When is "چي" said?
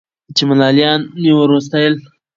0.35-0.43